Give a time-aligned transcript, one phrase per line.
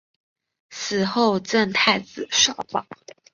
[0.71, 2.87] 死后赠太子少保。